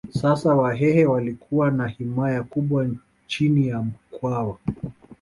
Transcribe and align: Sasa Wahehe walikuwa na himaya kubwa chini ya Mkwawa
Sasa 0.09 0.55
Wahehe 0.55 1.05
walikuwa 1.05 1.71
na 1.71 1.87
himaya 1.87 2.43
kubwa 2.43 2.87
chini 3.27 3.67
ya 3.67 3.83
Mkwawa 3.83 4.57